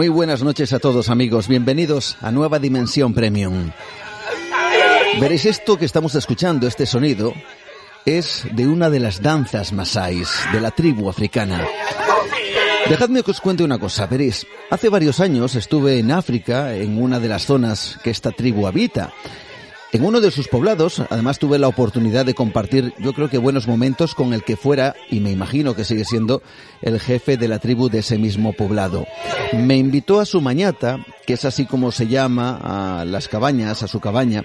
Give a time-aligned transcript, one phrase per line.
[0.00, 3.70] Muy buenas noches a todos amigos, bienvenidos a Nueva Dimensión Premium.
[5.20, 7.34] Veréis esto que estamos escuchando, este sonido,
[8.06, 11.66] es de una de las danzas masáis de la tribu africana.
[12.88, 17.20] Dejadme que os cuente una cosa, veréis, hace varios años estuve en África, en una
[17.20, 19.12] de las zonas que esta tribu habita.
[19.92, 23.66] En uno de sus poblados, además tuve la oportunidad de compartir, yo creo que buenos
[23.66, 26.42] momentos con el que fuera, y me imagino que sigue siendo,
[26.80, 29.04] el jefe de la tribu de ese mismo poblado.
[29.52, 33.88] Me invitó a su mañata, que es así como se llama a las cabañas, a
[33.88, 34.44] su cabaña,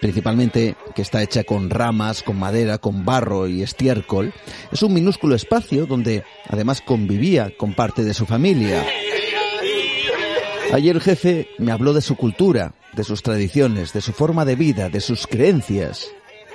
[0.00, 4.32] principalmente que está hecha con ramas, con madera, con barro y estiércol.
[4.72, 8.82] Es un minúsculo espacio donde además convivía con parte de su familia.
[10.72, 14.56] Ayer el jefe me habló de su cultura, de sus tradiciones, de su forma de
[14.56, 16.08] vida, de sus creencias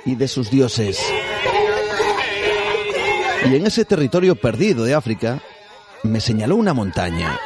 [0.04, 0.98] y de sus dioses.
[3.48, 5.40] Y en ese territorio perdido de África
[6.02, 7.38] me señaló una montaña.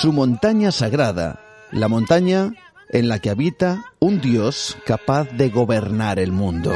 [0.00, 1.40] Su montaña sagrada,
[1.72, 2.52] la montaña
[2.90, 6.72] en la que habita un dios capaz de gobernar el mundo.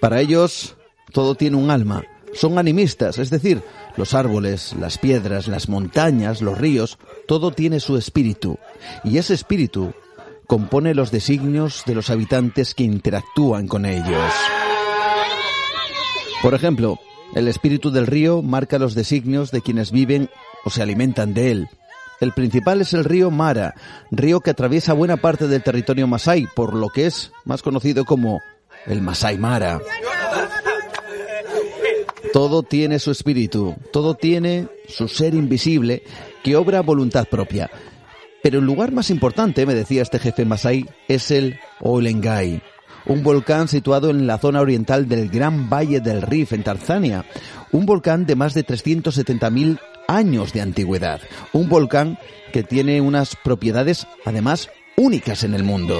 [0.00, 0.76] Para ellos,
[1.12, 2.04] todo tiene un alma.
[2.38, 3.62] Son animistas, es decir,
[3.96, 8.58] los árboles, las piedras, las montañas, los ríos, todo tiene su espíritu.
[9.02, 9.92] Y ese espíritu
[10.46, 14.32] compone los designios de los habitantes que interactúan con ellos.
[16.40, 17.00] Por ejemplo,
[17.34, 20.30] el espíritu del río marca los designios de quienes viven
[20.64, 21.68] o se alimentan de él.
[22.20, 23.74] El principal es el río Mara,
[24.12, 28.38] río que atraviesa buena parte del territorio Masai, por lo que es más conocido como
[28.86, 29.80] el Masai Mara.
[32.32, 36.02] Todo tiene su espíritu, todo tiene su ser invisible
[36.42, 37.70] que obra voluntad propia.
[38.42, 42.62] Pero el lugar más importante, me decía este jefe Masai, es el Olengai,
[43.06, 47.24] un volcán situado en la zona oriental del Gran Valle del Rif en Tanzania,
[47.72, 51.20] un volcán de más de 370.000 años de antigüedad,
[51.52, 52.18] un volcán
[52.52, 55.98] que tiene unas propiedades además únicas en el mundo.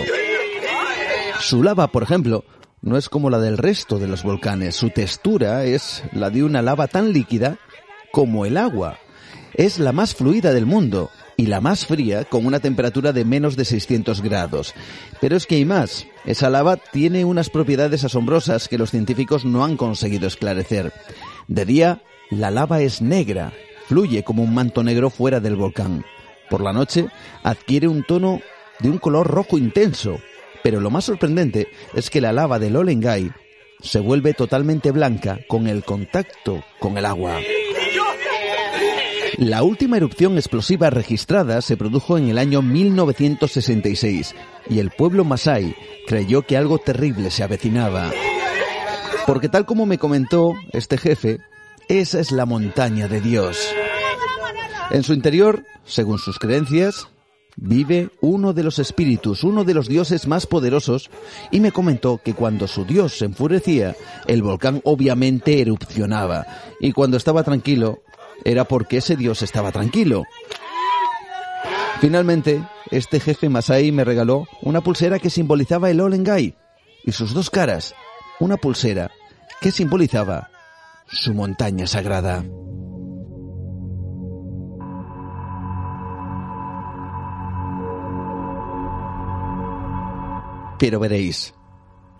[1.40, 2.44] Su lava, por ejemplo,
[2.82, 4.76] no es como la del resto de los volcanes.
[4.76, 7.58] Su textura es la de una lava tan líquida
[8.12, 8.98] como el agua.
[9.54, 13.56] Es la más fluida del mundo y la más fría con una temperatura de menos
[13.56, 14.74] de 600 grados.
[15.20, 16.06] Pero es que hay más.
[16.24, 20.92] Esa lava tiene unas propiedades asombrosas que los científicos no han conseguido esclarecer.
[21.46, 23.52] De día, la lava es negra,
[23.86, 26.04] fluye como un manto negro fuera del volcán.
[26.50, 27.08] Por la noche,
[27.42, 28.40] adquiere un tono
[28.80, 30.18] de un color rojo intenso,
[30.62, 33.30] pero lo más sorprendente es que la lava del Olengai
[33.80, 37.38] se vuelve totalmente blanca con el contacto con el agua.
[39.38, 44.34] La última erupción explosiva registrada se produjo en el año 1966
[44.68, 45.76] y el pueblo masai
[46.08, 48.10] creyó que algo terrible se avecinaba.
[49.26, 51.38] Porque tal como me comentó este jefe,
[51.88, 53.72] esa es la montaña de Dios.
[54.90, 57.08] En su interior, según sus creencias,
[57.60, 61.10] vive uno de los espíritus, uno de los dioses más poderosos,
[61.50, 63.96] y me comentó que cuando su dios se enfurecía,
[64.26, 66.46] el volcán obviamente erupcionaba,
[66.80, 68.02] y cuando estaba tranquilo,
[68.44, 70.22] era porque ese dios estaba tranquilo.
[72.00, 76.56] Finalmente, este jefe Masai me regaló una pulsera que simbolizaba el Olengai
[77.04, 77.94] y sus dos caras,
[78.38, 79.10] una pulsera
[79.60, 80.50] que simbolizaba
[81.10, 82.44] su montaña sagrada.
[90.78, 91.54] Pero veréis,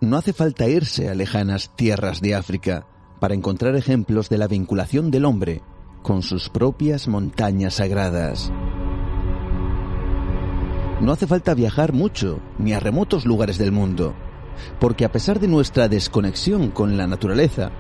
[0.00, 2.86] no hace falta irse a lejanas tierras de África
[3.20, 5.62] para encontrar ejemplos de la vinculación del hombre
[6.02, 8.52] con sus propias montañas sagradas.
[11.00, 14.14] No hace falta viajar mucho, ni a remotos lugares del mundo,
[14.80, 17.70] porque a pesar de nuestra desconexión con la naturaleza,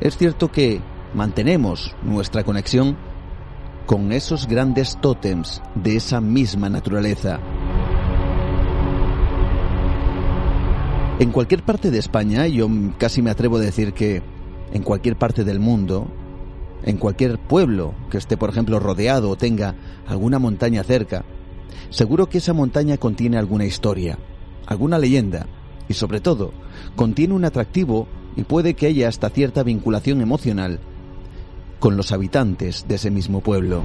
[0.00, 0.80] es cierto que
[1.14, 2.96] mantenemos nuestra conexión
[3.86, 7.38] con esos grandes tótems de esa misma naturaleza.
[11.18, 12.68] En cualquier parte de España, yo
[12.98, 14.22] casi me atrevo a decir que
[14.74, 16.08] en cualquier parte del mundo,
[16.84, 19.74] en cualquier pueblo que esté, por ejemplo, rodeado o tenga
[20.06, 21.24] alguna montaña cerca,
[21.88, 24.18] seguro que esa montaña contiene alguna historia,
[24.66, 25.46] alguna leyenda,
[25.88, 26.52] y sobre todo
[26.96, 30.80] contiene un atractivo y puede que haya hasta cierta vinculación emocional
[31.80, 33.82] con los habitantes de ese mismo pueblo.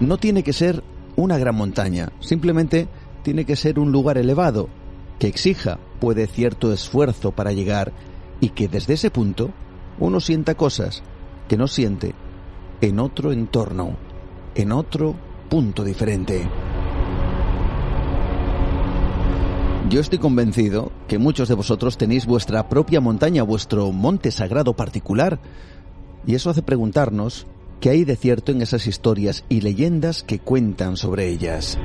[0.00, 0.82] No tiene que ser
[1.14, 2.88] una gran montaña, simplemente
[3.28, 4.70] tiene que ser un lugar elevado,
[5.18, 7.92] que exija, puede, cierto esfuerzo para llegar
[8.40, 9.50] y que desde ese punto
[9.98, 11.02] uno sienta cosas
[11.46, 12.14] que no siente
[12.80, 13.98] en otro entorno,
[14.54, 15.14] en otro
[15.50, 16.48] punto diferente.
[19.90, 25.38] Yo estoy convencido que muchos de vosotros tenéis vuestra propia montaña, vuestro monte sagrado particular,
[26.26, 27.46] y eso hace preguntarnos
[27.78, 31.78] qué hay de cierto en esas historias y leyendas que cuentan sobre ellas,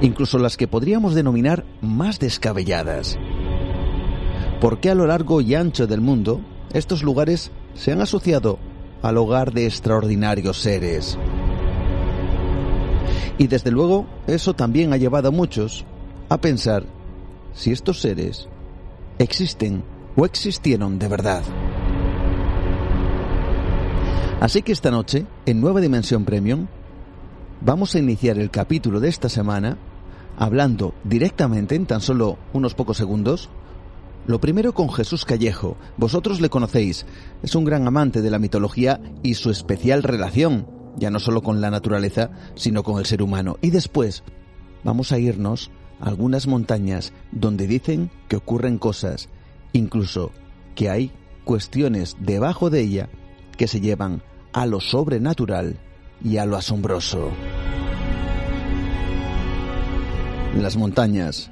[0.00, 3.18] incluso las que podríamos denominar más descabelladas.
[4.60, 6.40] ¿Por qué a lo largo y ancho del mundo
[6.72, 8.58] estos lugares se han asociado
[9.02, 11.18] al hogar de extraordinarios seres?
[13.38, 15.86] Y desde luego, eso también ha llevado a muchos
[16.28, 16.84] a pensar
[17.54, 18.48] si estos seres
[19.18, 19.82] existen
[20.16, 21.42] o existieron de verdad.
[24.40, 26.66] Así que esta noche, en Nueva Dimensión Premium,
[27.60, 29.76] vamos a iniciar el capítulo de esta semana
[30.36, 33.50] hablando directamente en tan solo unos pocos segundos.
[34.26, 35.76] Lo primero con Jesús Callejo.
[35.96, 37.04] Vosotros le conocéis.
[37.42, 40.66] Es un gran amante de la mitología y su especial relación,
[40.96, 43.56] ya no solo con la naturaleza, sino con el ser humano.
[43.60, 44.22] Y después
[44.82, 45.70] vamos a irnos
[46.00, 49.28] algunas montañas donde dicen que ocurren cosas,
[49.72, 50.32] incluso
[50.74, 51.12] que hay
[51.44, 53.08] cuestiones debajo de ella
[53.58, 54.22] que se llevan
[54.52, 55.78] a lo sobrenatural
[56.22, 57.30] y a lo asombroso.
[60.56, 61.50] Las montañas,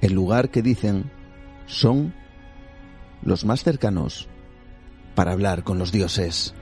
[0.00, 1.10] el lugar que dicen
[1.66, 2.14] son
[3.22, 4.28] los más cercanos
[5.14, 6.54] para hablar con los dioses.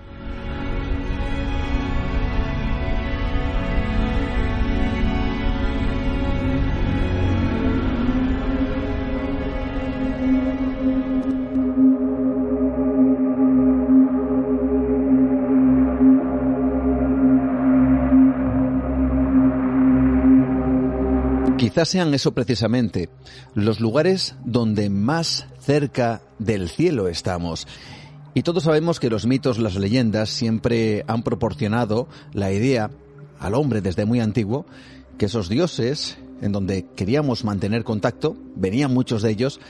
[21.70, 23.11] Quizás sean eso precisamente,
[23.55, 27.69] los lugares donde más cerca del cielo estamos.
[28.34, 32.90] Y todos sabemos que los mitos, las leyendas siempre han proporcionado la idea
[33.38, 34.67] al hombre desde muy antiguo
[35.17, 39.61] que esos dioses en donde queríamos mantener contacto, venían muchos de ellos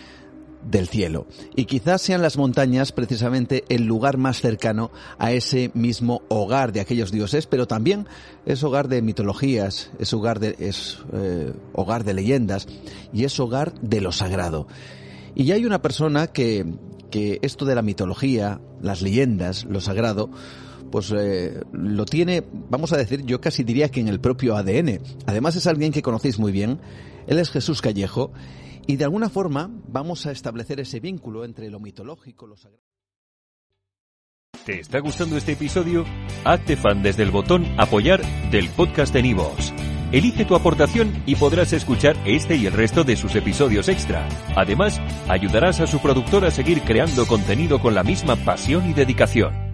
[0.62, 1.27] del cielo.
[1.57, 6.81] Y quizás sean las montañas precisamente el lugar más cercano a ese mismo hogar de
[6.81, 8.07] aquellos dioses, pero también
[8.47, 12.67] es hogar de mitologías, es hogar de, es, eh, hogar de leyendas
[13.12, 14.67] y es hogar de lo sagrado.
[15.35, 16.67] Y ya hay una persona que,
[17.11, 20.31] que esto de la mitología, las leyendas, lo sagrado,
[20.91, 25.01] pues eh, lo tiene, vamos a decir, yo casi diría que en el propio ADN.
[25.27, 26.81] Además es alguien que conocéis muy bien.
[27.27, 28.33] Él es Jesús Callejo
[28.91, 32.83] y de alguna forma vamos a establecer ese vínculo entre lo mitológico, lo sagrado.
[34.67, 36.05] ¿Te está gustando este episodio?
[36.45, 38.21] Hazte fan desde el botón Apoyar
[38.51, 39.73] del podcast de Nivos.
[40.11, 44.29] Elige tu aportación y podrás escuchar este y el resto de sus episodios extra.
[44.57, 49.69] Además, ayudarás a su productor a seguir creando contenido con la misma pasión y dedicación.